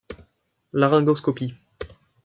[0.73, 1.85] Laryngoscopie, s.
[1.85, 1.91] f.